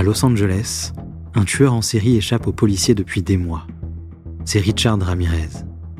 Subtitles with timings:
[0.00, 0.94] À Los Angeles,
[1.34, 3.66] un tueur en série échappe aux policiers depuis des mois.
[4.46, 5.50] C'est Richard Ramirez,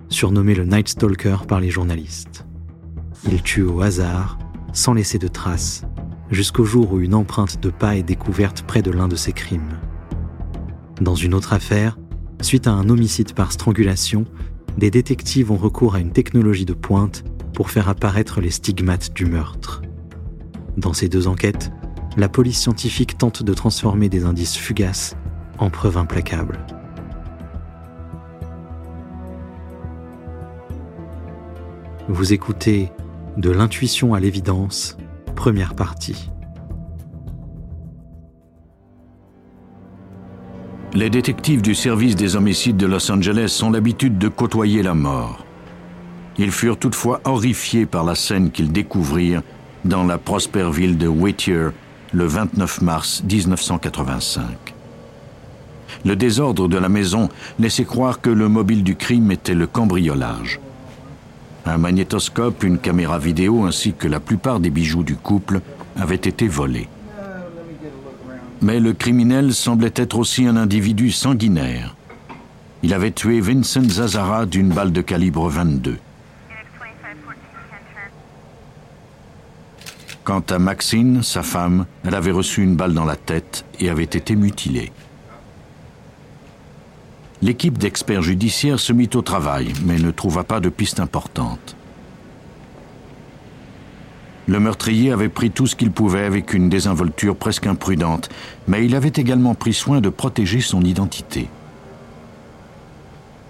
[0.08, 2.46] surnommé le Night Stalker par les journalistes.
[3.30, 4.38] Il tue au hasard,
[4.72, 5.84] sans laisser de traces,
[6.30, 9.78] jusqu'au jour où une empreinte de pas est découverte près de l'un de ses crimes.
[11.02, 11.98] Dans une autre affaire,
[12.40, 14.24] suite à un homicide par strangulation,
[14.78, 17.22] des détectives ont recours à une technologie de pointe
[17.52, 19.82] pour faire apparaître les stigmates du meurtre.
[20.78, 21.70] Dans ces deux enquêtes,
[22.16, 25.16] la police scientifique tente de transformer des indices fugaces
[25.58, 26.58] en preuves implacables.
[32.08, 32.90] Vous écoutez
[33.36, 34.96] De l'intuition à l'évidence,
[35.36, 36.30] première partie.
[40.92, 45.44] Les détectives du service des homicides de Los Angeles ont l'habitude de côtoyer la mort.
[46.36, 49.42] Ils furent toutefois horrifiés par la scène qu'ils découvrirent
[49.84, 51.68] dans la prospère ville de Whittier
[52.12, 54.44] le 29 mars 1985.
[56.04, 60.60] Le désordre de la maison laissait croire que le mobile du crime était le cambriolage.
[61.66, 65.60] Un magnétoscope, une caméra vidéo ainsi que la plupart des bijoux du couple
[65.96, 66.88] avaient été volés.
[68.62, 71.94] Mais le criminel semblait être aussi un individu sanguinaire.
[72.82, 75.98] Il avait tué Vincent Zazara d'une balle de calibre 22.
[80.30, 84.04] Quant à Maxine, sa femme, elle avait reçu une balle dans la tête et avait
[84.04, 84.92] été mutilée.
[87.42, 91.74] L'équipe d'experts judiciaires se mit au travail, mais ne trouva pas de piste importante.
[94.46, 98.28] Le meurtrier avait pris tout ce qu'il pouvait avec une désinvolture presque imprudente,
[98.68, 101.48] mais il avait également pris soin de protéger son identité.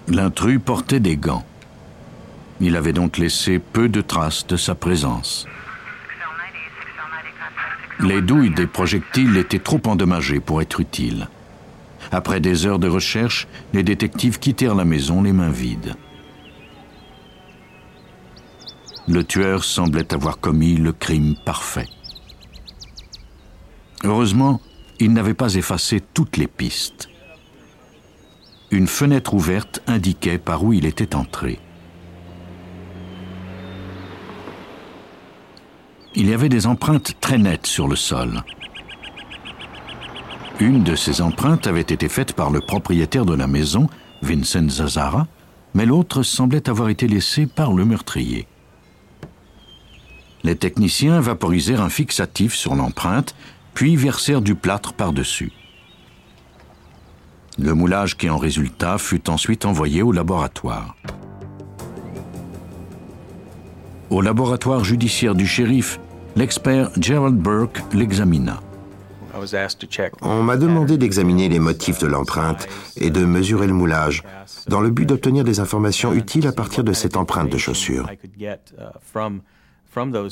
[0.07, 1.45] L'intrus portait des gants.
[2.59, 5.45] Il avait donc laissé peu de traces de sa présence.
[8.03, 11.27] Les douilles des projectiles étaient trop endommagées pour être utiles.
[12.11, 15.95] Après des heures de recherche, les détectives quittèrent la maison les mains vides
[19.11, 21.87] le tueur semblait avoir commis le crime parfait.
[24.03, 24.61] Heureusement,
[24.99, 27.09] il n'avait pas effacé toutes les pistes.
[28.71, 31.59] Une fenêtre ouverte indiquait par où il était entré.
[36.15, 38.43] Il y avait des empreintes très nettes sur le sol.
[40.59, 43.89] Une de ces empreintes avait été faite par le propriétaire de la maison,
[44.21, 45.27] Vincent Zazara,
[45.73, 48.47] mais l'autre semblait avoir été laissée par le meurtrier
[50.43, 53.35] les techniciens vaporisèrent un fixatif sur l'empreinte,
[53.73, 55.51] puis versèrent du plâtre par-dessus.
[57.57, 60.95] Le moulage qui en résulta fut ensuite envoyé au laboratoire.
[64.11, 65.97] Au laboratoire judiciaire du shérif,
[66.35, 68.59] l'expert Gerald Burke l'examina.
[70.21, 72.67] On m'a demandé d'examiner les motifs de l'empreinte
[72.97, 74.23] et de mesurer le moulage,
[74.67, 78.09] dans le but d'obtenir des informations utiles à partir de cette empreinte de chaussure.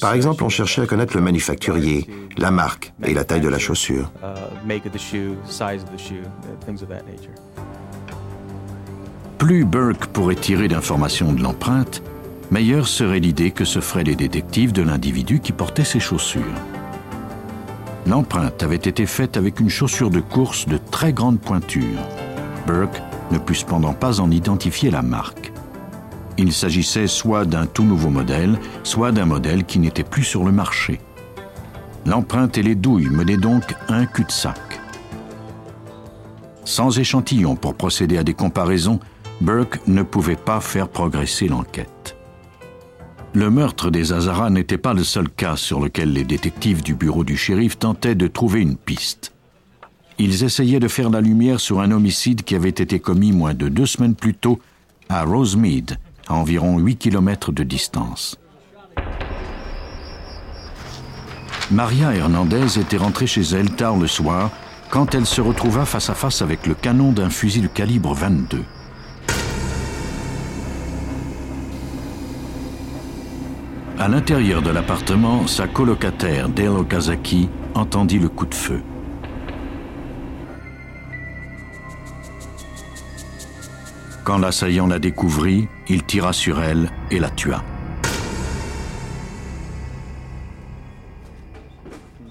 [0.02, 2.06] Par exemple, on cherchait à connaître le manufacturier,
[2.38, 4.12] la marque et la taille de la chaussure.
[9.38, 12.04] Plus Burke pourrait tirer d'informations de l'empreinte,
[12.52, 16.44] meilleure serait l'idée que se feraient les détectives de l'individu qui portait ces chaussures.
[18.08, 22.00] L'empreinte avait été faite avec une chaussure de course de très grande pointure.
[22.66, 23.02] Burke
[23.32, 25.52] ne put cependant pas en identifier la marque.
[26.38, 30.52] Il s'agissait soit d'un tout nouveau modèle, soit d'un modèle qui n'était plus sur le
[30.52, 31.00] marché.
[32.06, 34.80] L'empreinte et les douilles menaient donc un cul-de-sac.
[36.64, 39.00] Sans échantillon pour procéder à des comparaisons,
[39.42, 41.99] Burke ne pouvait pas faire progresser l'enquête.
[43.34, 47.24] Le meurtre des Hazara n'était pas le seul cas sur lequel les détectives du bureau
[47.24, 49.34] du shérif tentaient de trouver une piste.
[50.18, 53.70] Ils essayaient de faire la lumière sur un homicide qui avait été commis moins de
[53.70, 54.60] deux semaines plus tôt
[55.10, 55.98] à Rosemead,
[56.28, 58.36] à environ 8 km de distance.
[61.70, 64.50] Maria Hernandez était rentrée chez elle tard le soir
[64.90, 68.64] quand elle se retrouva face à face avec le canon d'un fusil de calibre 22.
[74.00, 78.82] À l'intérieur de l'appartement, sa colocataire, Dale Okazaki, entendit le coup de feu.
[84.24, 87.62] Quand l'assaillant la découvrit, il tira sur elle et la tua.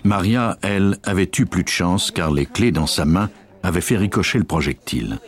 [0.05, 3.29] Maria, elle, avait eu plus de chance car les clés dans sa main
[3.63, 5.19] avaient fait ricocher le projectile.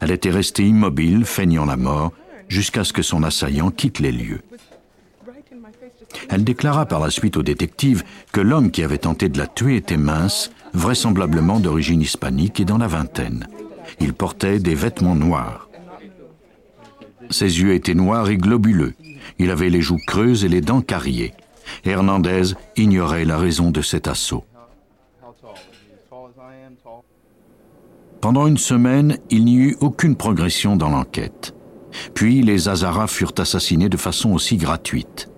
[0.00, 2.12] Elle était restée immobile, feignant la mort,
[2.48, 4.42] jusqu'à ce que son assaillant quitte les lieux.
[6.28, 9.76] Elle déclara par la suite au détective que l'homme qui avait tenté de la tuer
[9.76, 13.46] était mince, vraisemblablement d'origine hispanique et dans la vingtaine.
[14.00, 15.68] Il portait des vêtements noirs.
[17.30, 18.94] Ses yeux étaient noirs et globuleux.
[19.38, 21.34] Il avait les joues creuses et les dents carriées.
[21.84, 24.44] Hernandez ignorait la raison de cet assaut.
[28.20, 31.54] Pendant une semaine, il n'y eut aucune progression dans l'enquête.
[32.14, 35.28] Puis les Hazaras furent assassinés de façon aussi gratuite.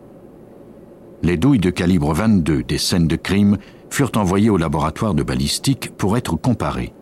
[1.22, 3.58] Les douilles de calibre 22 des scènes de crime
[3.90, 6.92] furent envoyées au laboratoire de balistique pour être comparées.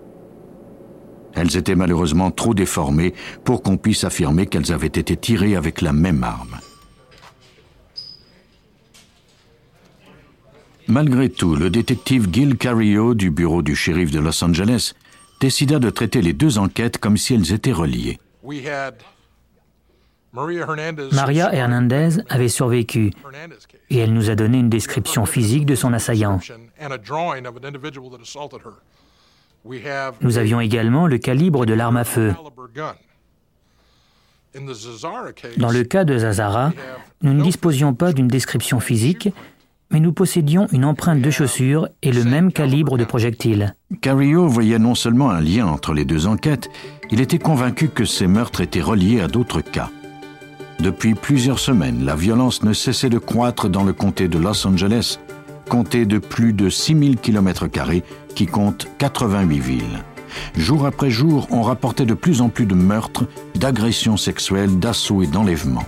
[1.35, 5.93] Elles étaient malheureusement trop déformées pour qu'on puisse affirmer qu'elles avaient été tirées avec la
[5.93, 6.59] même arme.
[10.89, 14.95] Malgré tout, le détective Gil Carillo du bureau du shérif de Los Angeles
[15.39, 18.19] décida de traiter les deux enquêtes comme si elles étaient reliées.
[20.33, 23.13] Maria Hernandez avait survécu
[23.91, 26.39] et elle nous a donné une description physique de son assaillant.
[30.21, 32.35] Nous avions également le calibre de l'arme à feu.
[35.57, 36.73] Dans le cas de Zazara,
[37.23, 39.31] nous ne disposions pas d'une description physique,
[39.91, 43.75] mais nous possédions une empreinte de chaussure et le même calibre de projectile.
[44.03, 46.69] Carillo voyait non seulement un lien entre les deux enquêtes,
[47.11, 49.91] il était convaincu que ces meurtres étaient reliés à d'autres cas.
[50.81, 55.19] Depuis plusieurs semaines, la violence ne cessait de croître dans le comté de Los Angeles,
[55.69, 57.67] comté de plus de 6000 km
[58.35, 60.05] qui compte 88 villes.
[60.57, 63.27] Jour après jour, on rapportait de plus en plus de meurtres,
[63.57, 65.87] d'agressions sexuelles, d'assauts et d'enlèvements.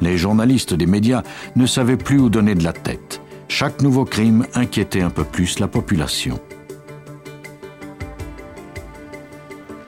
[0.00, 1.22] Les journalistes des médias
[1.54, 3.20] ne savaient plus où donner de la tête.
[3.48, 6.40] Chaque nouveau crime inquiétait un peu plus la population.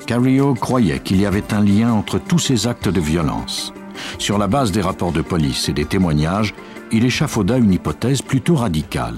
[0.06, 3.72] Cario croyait qu'il y avait un lien entre tous ces actes de violence.
[4.18, 6.54] Sur la base des rapports de police et des témoignages,
[6.92, 9.16] il échafauda une hypothèse plutôt radicale.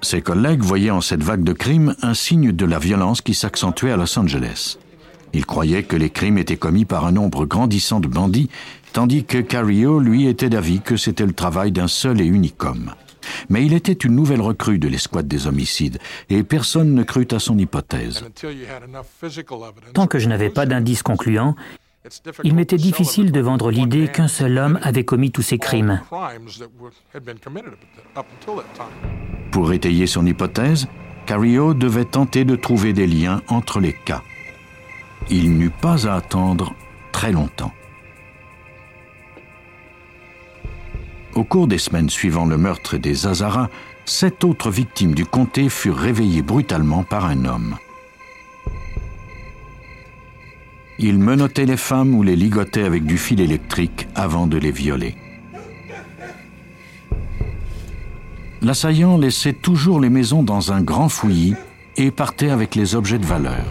[0.00, 3.92] Ses collègues voyaient en cette vague de crimes un signe de la violence qui s'accentuait
[3.92, 4.78] à Los Angeles.
[5.32, 8.50] Ils croyaient que les crimes étaient commis par un nombre grandissant de bandits,
[8.92, 12.92] tandis que Cario, lui, était d'avis que c'était le travail d'un seul et unique homme.
[13.48, 15.98] Mais il était une nouvelle recrue de l'escouade des homicides,
[16.28, 18.24] et personne ne crut à son hypothèse.
[19.94, 21.54] Tant que je n'avais pas d'indices concluants,
[22.44, 26.00] il m'était difficile de vendre l'idée qu'un seul homme avait commis tous ces crimes.
[29.50, 30.88] Pour étayer son hypothèse,
[31.26, 34.22] Cario devait tenter de trouver des liens entre les cas.
[35.30, 36.74] Il n'eut pas à attendre
[37.12, 37.72] très longtemps.
[41.34, 43.68] Au cours des semaines suivant le meurtre des Hazaras,
[44.04, 47.76] sept autres victimes du comté furent réveillées brutalement par un homme.
[51.04, 55.16] Il menottait les femmes ou les ligotait avec du fil électrique avant de les violer.
[58.60, 61.56] L'assaillant laissait toujours les maisons dans un grand fouillis
[61.96, 63.64] et partait avec les objets de valeur.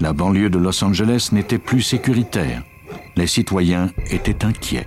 [0.00, 2.62] La banlieue de Los Angeles n'était plus sécuritaire.
[3.16, 4.86] Les citoyens étaient inquiets.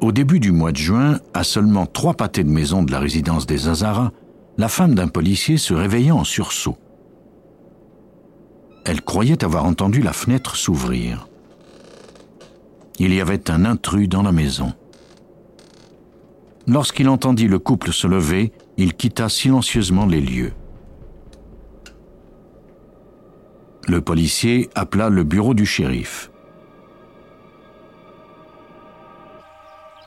[0.00, 3.46] Au début du mois de juin, à seulement trois pâtés de maison de la résidence
[3.46, 4.12] des Hazaras,
[4.58, 6.76] la femme d'un policier se réveilla en sursaut.
[8.84, 11.28] Elle croyait avoir entendu la fenêtre s'ouvrir.
[12.98, 14.72] Il y avait un intrus dans la maison.
[16.66, 20.52] Lorsqu'il entendit le couple se lever, il quitta silencieusement les lieux.
[23.88, 26.30] Le policier appela le bureau du shérif.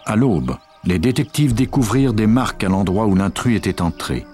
[0.10, 4.26] À l'aube, les détectives découvrirent des marques à l'endroit où l'intrus était entré.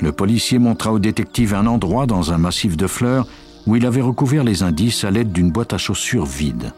[0.00, 3.26] Le policier montra au détective un endroit dans un massif de fleurs
[3.66, 6.72] où il avait recouvert les indices à l'aide d'une boîte à chaussures vide.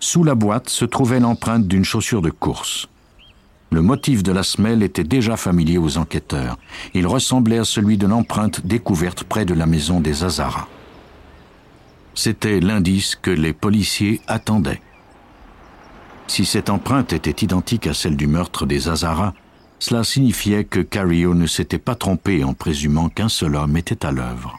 [0.00, 2.88] Sous la boîte se trouvait l'empreinte d'une chaussure de course.
[3.72, 6.56] Le motif de la semelle était déjà familier aux enquêteurs.
[6.94, 10.66] Il ressemblait à celui de l'empreinte découverte près de la maison des Hazaras.
[12.14, 14.80] C'était l'indice que les policiers attendaient.
[16.26, 19.34] Si cette empreinte était identique à celle du meurtre des Hazaras,
[19.78, 24.12] cela signifiait que Cario ne s'était pas trompé en présumant qu'un seul homme était à
[24.12, 24.58] l'œuvre.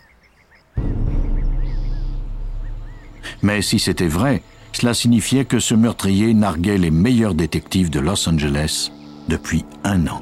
[3.41, 8.27] Mais si c'était vrai, cela signifiait que ce meurtrier narguait les meilleurs détectives de Los
[8.27, 8.91] Angeles
[9.29, 10.21] depuis un an.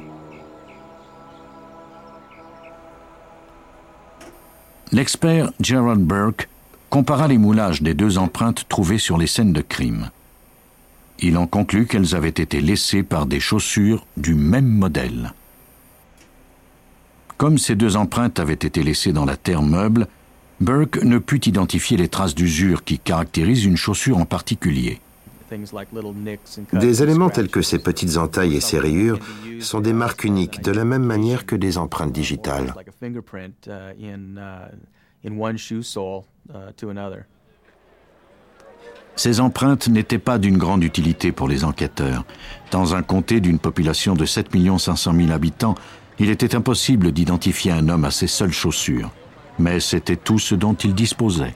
[4.92, 6.48] L'expert Gerald Burke
[6.94, 10.10] compara les moulages des deux empreintes trouvées sur les scènes de crime.
[11.18, 15.32] Il en conclut qu'elles avaient été laissées par des chaussures du même modèle.
[17.36, 20.06] Comme ces deux empreintes avaient été laissées dans la terre meuble,
[20.60, 25.00] Burke ne put identifier les traces d'usure qui caractérisent une chaussure en particulier.
[26.72, 29.18] Des éléments tels que ces petites entailles et ces rayures
[29.58, 32.72] sont des marques uniques, de la même manière que des empreintes digitales.
[39.16, 42.24] Ces empreintes n'étaient pas d'une grande utilité pour les enquêteurs.
[42.70, 44.48] Dans un comté d'une population de 7
[44.78, 45.76] 500 000 habitants,
[46.18, 49.10] il était impossible d'identifier un homme à ses seules chaussures.
[49.58, 51.54] Mais c'était tout ce dont il disposait.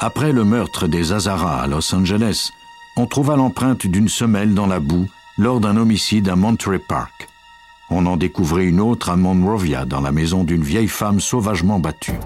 [0.00, 2.50] Après le meurtre des Hazara à Los Angeles,
[2.96, 7.28] on trouva l'empreinte d'une semelle dans la boue lors d'un homicide à Monterey Park.
[7.90, 12.18] On en découvrait une autre à Monrovia, dans la maison d'une vieille femme sauvagement battue.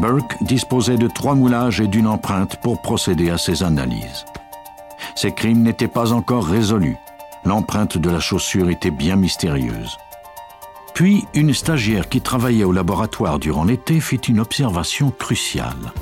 [0.00, 4.24] Burke disposait de trois moulages et d'une empreinte pour procéder à ses analyses.
[5.14, 6.96] Ces crimes n'étaient pas encore résolus.
[7.44, 9.98] L'empreinte de la chaussure était bien mystérieuse.
[10.94, 15.92] Puis, une stagiaire qui travaillait au laboratoire durant l'été fit une observation cruciale.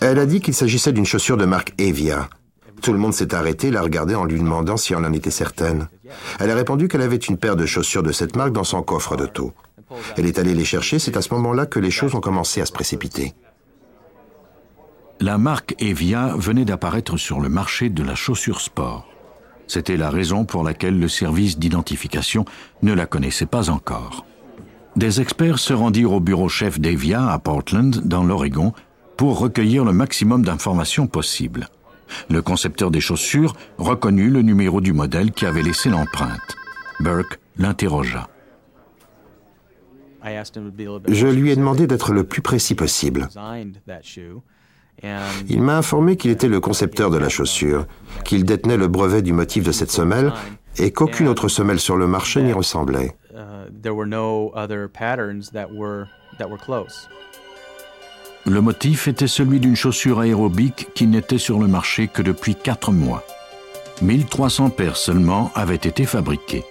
[0.00, 2.28] Elle a dit qu'il s'agissait d'une chaussure de marque Evia.
[2.82, 5.88] Tout le monde s'est arrêté, la regardé en lui demandant si on en était certaine.
[6.38, 9.16] Elle a répondu qu'elle avait une paire de chaussures de cette marque dans son coffre
[9.16, 9.52] d'auto.
[10.16, 12.66] Elle est allée les chercher, c'est à ce moment-là que les choses ont commencé à
[12.66, 13.34] se précipiter.
[15.20, 19.06] La marque Evia venait d'apparaître sur le marché de la chaussure sport.
[19.66, 22.44] C'était la raison pour laquelle le service d'identification
[22.82, 24.24] ne la connaissait pas encore.
[24.96, 28.72] Des experts se rendirent au bureau chef d'Evia à Portland, dans l'Oregon,
[29.16, 31.68] pour recueillir le maximum d'informations possibles.
[32.28, 36.56] Le concepteur des chaussures reconnut le numéro du modèle qui avait laissé l'empreinte.
[36.98, 38.28] Burke l'interrogea.
[41.08, 43.28] Je lui ai demandé d'être le plus précis possible.
[45.48, 47.86] Il m'a informé qu'il était le concepteur de la chaussure,
[48.24, 50.32] qu'il détenait le brevet du motif de cette semelle
[50.76, 53.16] et qu'aucune autre semelle sur le marché n'y ressemblait.
[58.46, 62.92] Le motif était celui d'une chaussure aérobique qui n'était sur le marché que depuis quatre
[62.92, 63.22] mois.
[64.02, 66.64] 1300 paires seulement avaient été fabriquées.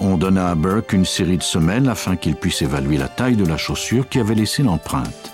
[0.00, 3.46] On donna à Burke une série de semelles afin qu'il puisse évaluer la taille de
[3.46, 5.32] la chaussure qui avait laissé l'empreinte.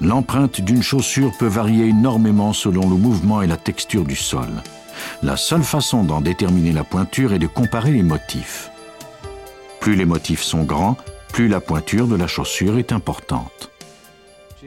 [0.00, 4.48] L'empreinte d'une chaussure peut varier énormément selon le mouvement et la texture du sol.
[5.22, 8.70] La seule façon d'en déterminer la pointure est de comparer les motifs.
[9.78, 10.96] Plus les motifs sont grands,
[11.32, 13.70] plus la pointure de la chaussure est importante.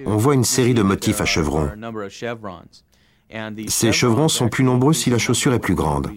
[0.05, 1.69] On voit une série de motifs à chevrons.
[3.67, 6.11] Ces chevrons sont plus nombreux si la chaussure est plus grande.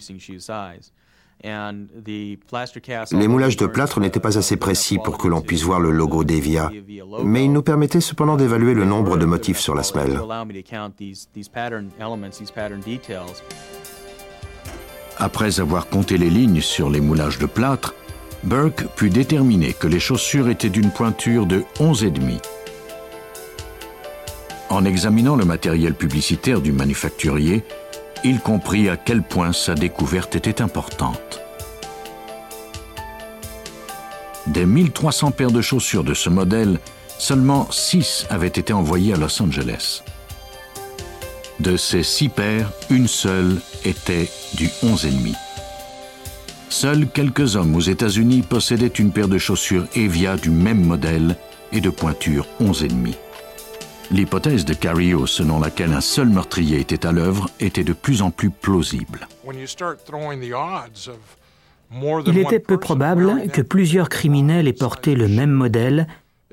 [3.13, 6.25] Les moulages de plâtre n'étaient pas assez précis pour que l'on puisse voir le logo
[6.25, 6.71] d'Evia,
[7.23, 10.21] mais ils nous permettaient cependant d'évaluer le nombre de motifs sur la semelle.
[15.21, 17.95] Après avoir compté les lignes sur les moulages de plâtre,
[18.45, 22.41] Burke put déterminer que les chaussures étaient d'une pointure de 11,5.
[24.71, 27.65] En examinant le matériel publicitaire du manufacturier,
[28.25, 31.41] il comprit à quel point sa découverte était importante.
[34.47, 36.81] Des 1300 paires de chaussures de ce modèle,
[37.19, 40.03] seulement 6 avaient été envoyées à Los Angeles.
[41.61, 45.35] De ces 6 paires, une seule était du 11,5.
[46.69, 51.37] Seuls quelques hommes aux États-Unis possédaient une paire de chaussures Evia du même modèle
[51.73, 53.15] et de pointure 11,5.
[54.11, 58.31] L'hypothèse de Cario selon laquelle un seul meurtrier était à l'œuvre était de plus en
[58.31, 59.29] plus plausible.
[62.27, 66.07] Il était peu probable que plusieurs criminels aient porté le même modèle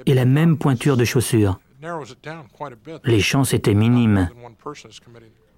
[0.06, 1.60] et la même pointure de chaussures.
[3.06, 4.30] Les chances étaient minimes.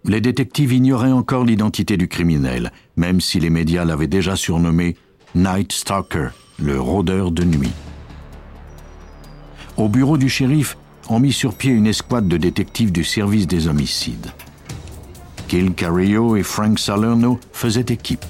[0.03, 4.95] Les détectives ignoraient encore l'identité du criminel, même si les médias l'avaient déjà surnommé
[5.35, 7.73] Night Stalker, le rôdeur de nuit.
[9.77, 10.77] Au bureau du shérif,
[11.09, 14.31] on mit sur pied une escouade de détectives du service des homicides.
[15.47, 18.25] Gil Carillo et Frank Salerno faisaient équipe.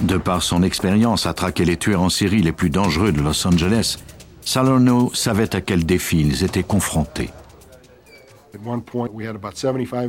[0.00, 3.46] De par son expérience à traquer les tueurs en série les plus dangereux de Los
[3.46, 3.98] Angeles,
[4.42, 7.30] Salerno savait à quel défi ils étaient confrontés.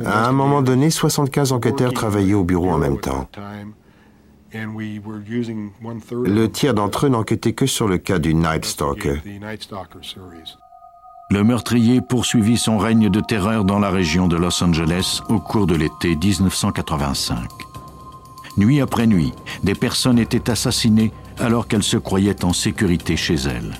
[0.04, 3.28] À un moment donné, 75 enquêteurs travaillaient au bureau en même temps.
[4.52, 9.20] Le tiers d'entre eux n'enquêtait que sur le cas du Night Stalker.
[11.28, 15.66] Le meurtrier poursuivit son règne de terreur dans la région de Los Angeles au cours
[15.66, 17.36] de l'été 1985.
[18.56, 19.32] Nuit après nuit,
[19.64, 23.72] des personnes étaient assassinées alors qu'elles se croyaient en sécurité chez elles.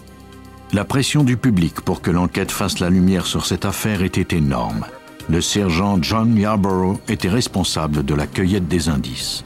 [0.72, 4.84] La pression du public pour que l'enquête fasse la lumière sur cette affaire était énorme.
[5.28, 9.44] Le sergent John Yarborough était responsable de la cueillette des indices.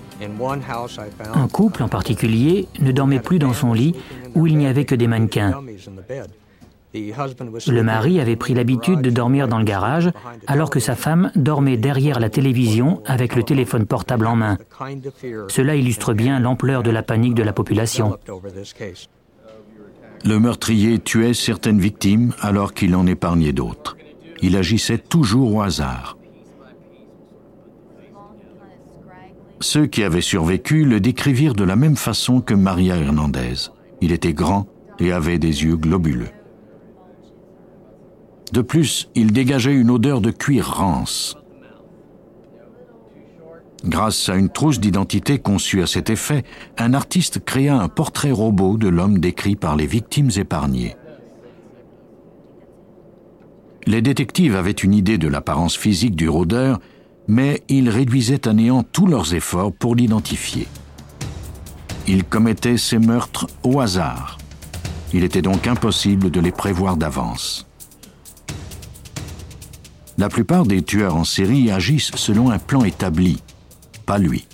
[1.34, 3.94] Un couple en particulier ne dormait plus dans son lit
[4.34, 5.54] où il n'y avait que des mannequins.
[6.92, 10.10] Le mari avait pris l'habitude de dormir dans le garage
[10.46, 14.58] alors que sa femme dormait derrière la télévision avec le téléphone portable en main.
[15.48, 18.18] Cela illustre bien l'ampleur de la panique de la population.
[20.24, 23.96] Le meurtrier tuait certaines victimes alors qu'il en épargnait d'autres.
[24.42, 26.16] Il agissait toujours au hasard.
[29.60, 33.70] Ceux qui avaient survécu le décrivirent de la même façon que Maria Hernandez.
[34.00, 34.66] Il était grand
[34.98, 36.30] et avait des yeux globuleux.
[38.52, 41.36] De plus, il dégageait une odeur de cuir rance.
[43.84, 46.44] Grâce à une trousse d'identité conçue à cet effet,
[46.76, 50.96] un artiste créa un portrait robot de l'homme décrit par les victimes épargnées.
[53.86, 56.78] Les détectives avaient une idée de l'apparence physique du rôdeur,
[57.26, 60.66] mais ils réduisaient à néant tous leurs efforts pour l'identifier.
[62.06, 64.36] Il commettait ces meurtres au hasard.
[65.14, 67.69] Il était donc impossible de les prévoir d'avance.
[70.20, 73.42] La plupart des tueurs en série agissent selon un plan établi,
[74.04, 74.46] pas lui.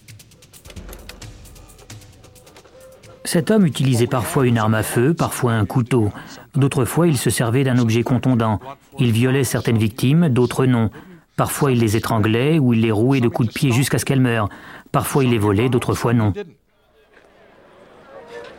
[3.24, 6.12] Cet homme utilisait parfois une arme à feu, parfois un couteau.
[6.54, 8.60] D'autres fois, il se servait d'un objet contondant.
[9.00, 10.90] Il violait certaines victimes, d'autres non.
[11.34, 14.20] Parfois, il les étranglait ou il les rouait de coups de pied jusqu'à ce qu'elles
[14.20, 14.48] meurent.
[14.92, 16.32] Parfois, il les volait, d'autres fois non.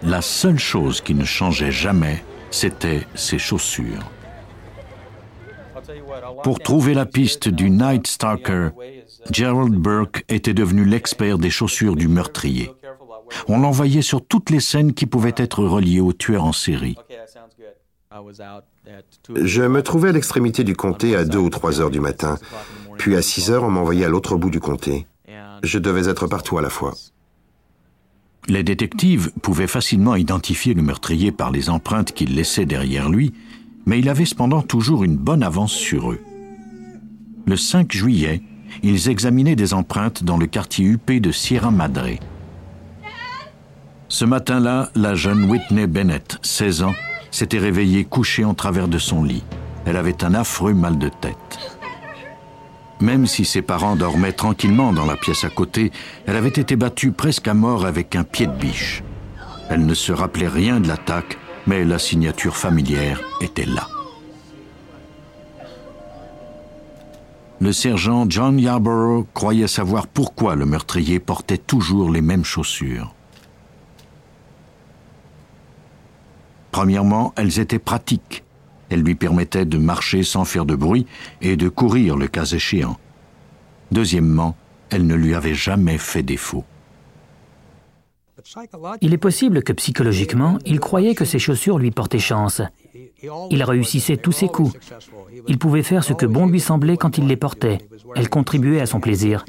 [0.03, 2.21] La seule chose qui ne changeait jamais,
[2.51, 4.03] c'était ses chaussures.
[6.43, 8.69] Pour trouver la piste du Night Stalker,
[9.31, 12.71] Gerald Burke était devenu l'expert des chaussures du meurtrier.
[13.47, 16.95] On l'envoyait sur toutes les scènes qui pouvaient être reliées au tueur en série.
[19.35, 22.37] Je me trouvais à l'extrémité du comté à 2 ou 3 heures du matin.
[22.97, 25.07] Puis à 6 heures, on m'envoyait à l'autre bout du comté.
[25.63, 26.93] Je devais être partout à la fois.
[28.47, 33.33] Les détectives pouvaient facilement identifier le meurtrier par les empreintes qu'il laissait derrière lui,
[33.87, 36.19] mais il avait cependant toujours une bonne avance sur eux.
[37.47, 38.43] Le 5 juillet,
[38.83, 42.19] ils examinaient des empreintes dans le quartier huppé de Sierra Madre.
[44.09, 46.95] Ce matin-là, la jeune Whitney Bennett, 16 ans,
[47.31, 49.43] s'était réveillée couchée en travers de son lit.
[49.85, 51.77] Elle avait un affreux mal de tête.
[52.99, 55.93] Même si ses parents dormaient tranquillement dans la pièce à côté,
[56.25, 59.01] elle avait été battue presque à mort avec un pied de biche.
[59.69, 63.87] Elle ne se rappelait rien de l'attaque mais la signature familière était là.
[67.59, 73.13] Le sergent John Yarborough croyait savoir pourquoi le meurtrier portait toujours les mêmes chaussures.
[76.71, 78.43] Premièrement, elles étaient pratiques.
[78.89, 81.07] Elles lui permettaient de marcher sans faire de bruit
[81.41, 82.97] et de courir le cas échéant.
[83.91, 84.55] Deuxièmement,
[84.91, 86.63] elles ne lui avaient jamais fait défaut.
[89.01, 92.61] Il est possible que psychologiquement, il croyait que ses chaussures lui portaient chance.
[93.49, 94.73] Il réussissait tous ses coups.
[95.47, 97.79] Il pouvait faire ce que bon lui semblait quand il les portait.
[98.15, 99.43] Elles contribuaient à son plaisir.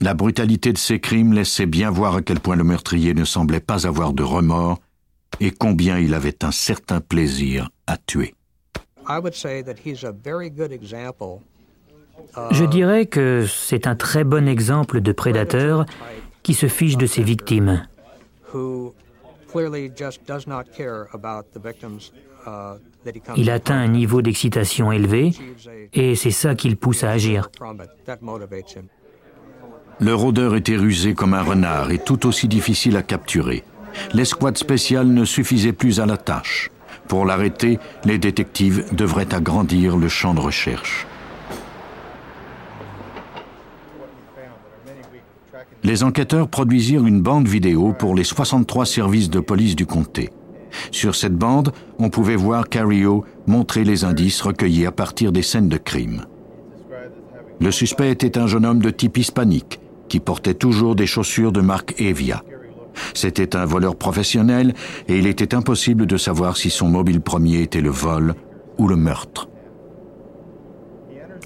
[0.00, 3.60] La brutalité de ses crimes laissait bien voir à quel point le meurtrier ne semblait
[3.60, 4.80] pas avoir de remords
[5.40, 8.34] et combien il avait un certain plaisir à tuer.
[12.50, 15.86] Je dirais que c'est un très bon exemple de prédateur
[16.44, 17.82] qui se fiche de ses victimes.
[23.36, 25.32] Il atteint un niveau d'excitation élevé
[25.92, 27.48] et c'est ça qui le pousse à agir.
[30.00, 33.64] Le rôdeur était rusé comme un renard et tout aussi difficile à capturer.
[34.12, 36.70] L'escouade spéciale ne suffisait plus à la tâche.
[37.08, 41.06] Pour l'arrêter, les détectives devraient agrandir le champ de recherche.
[45.84, 50.30] Les enquêteurs produisirent une bande vidéo pour les 63 services de police du comté.
[50.90, 55.68] Sur cette bande, on pouvait voir Cario montrer les indices recueillis à partir des scènes
[55.68, 56.24] de crime.
[57.60, 61.60] Le suspect était un jeune homme de type hispanique qui portait toujours des chaussures de
[61.60, 62.42] marque Evia.
[63.12, 64.74] C'était un voleur professionnel
[65.08, 68.34] et il était impossible de savoir si son mobile premier était le vol
[68.78, 69.48] ou le meurtre.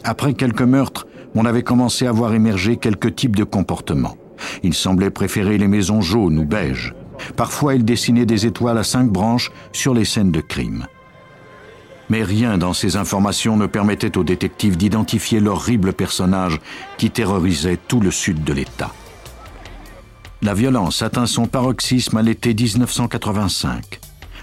[0.05, 4.17] Après quelques meurtres, on avait commencé à voir émerger quelques types de comportements.
[4.63, 6.95] Il semblait préférer les maisons jaunes ou beiges.
[7.37, 10.87] Parfois, il dessinait des étoiles à cinq branches sur les scènes de crime.
[12.11, 16.59] Mais rien dans ces informations ne permettait aux détectives d'identifier l'horrible personnage
[16.97, 18.93] qui terrorisait tout le sud de l'État.
[20.41, 24.01] La violence atteint son paroxysme à l'été 1985.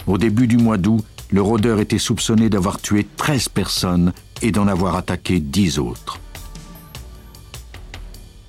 [0.07, 4.67] Au début du mois d'août, le rôdeur était soupçonné d'avoir tué 13 personnes et d'en
[4.67, 6.19] avoir attaqué 10 autres.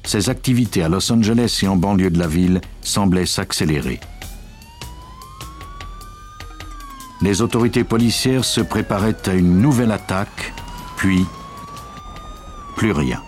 [0.06, 4.00] Ses activités à Los Angeles et en banlieue de la ville semblaient s'accélérer.
[7.22, 10.52] Les autorités policières se préparaient à une nouvelle attaque,
[10.96, 11.24] puis
[12.76, 13.22] plus rien.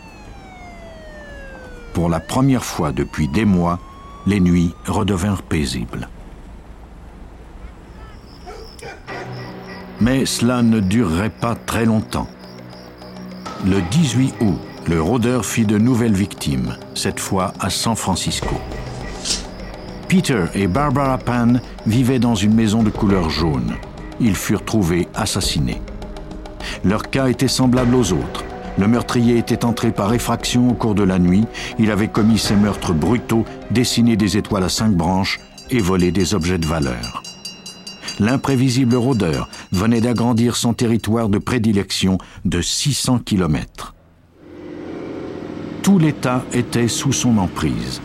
[1.95, 3.81] Pour la première fois depuis des mois,
[4.27, 6.09] les nuits redevinrent paisibles.
[10.01, 12.29] Mais cela ne durerait pas très longtemps.
[13.67, 18.55] Le 18 août, le rôdeur fit de nouvelles victimes, cette fois à San Francisco.
[20.09, 21.55] Peter et Barbara Pan
[21.87, 23.75] vivaient dans une maison de couleur jaune.
[24.19, 25.83] Ils furent trouvés assassinés.
[26.85, 28.45] Leur cas était semblable aux autres.
[28.79, 31.45] Le meurtrier était entré par effraction au cours de la nuit.
[31.79, 35.39] Il avait commis ces meurtres brutaux, dessiné des étoiles à cinq branches
[35.71, 37.23] et volé des objets de valeur.
[38.21, 43.95] L'imprévisible rôdeur venait d'agrandir son territoire de prédilection de 600 kilomètres
[45.89, 48.03] tout l'État était sous son emprise.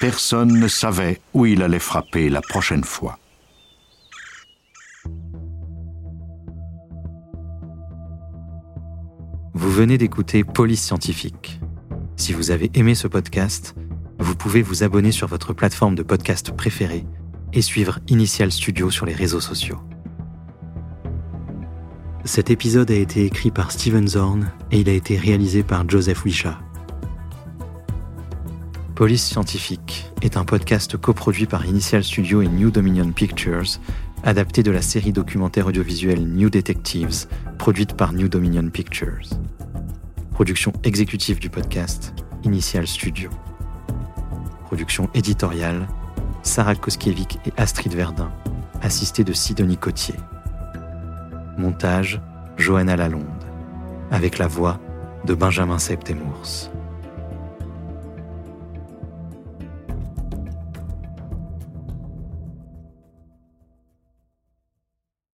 [0.00, 3.20] Personne ne savait où il allait frapper la prochaine fois.
[9.54, 11.60] Vous venez d'écouter Police Scientifique.
[12.16, 13.76] Si vous avez aimé ce podcast,
[14.18, 17.06] vous pouvez vous abonner sur votre plateforme de podcast préférée
[17.52, 19.78] et suivre Initial Studio sur les réseaux sociaux.
[22.26, 26.24] Cet épisode a été écrit par Steven Zorn et il a été réalisé par Joseph
[26.24, 26.58] Wisha.
[28.96, 33.78] Police Scientifique est un podcast coproduit par Initial Studio et New Dominion Pictures,
[34.24, 39.30] adapté de la série documentaire audiovisuelle New Detectives, produite par New Dominion Pictures.
[40.32, 42.12] Production exécutive du podcast,
[42.42, 43.30] Initial Studio.
[44.64, 45.86] Production éditoriale,
[46.42, 48.32] Sarah Koskiewicz et Astrid Verdun,
[48.82, 50.16] assistée de Sidonie Cotier.
[51.56, 52.20] Montage
[52.56, 53.24] Johanna Lalonde,
[54.10, 54.78] avec la voix
[55.24, 56.70] de Benjamin Septemours.